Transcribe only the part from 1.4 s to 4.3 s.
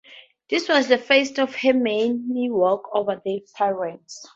her many walks over the Pyrenees.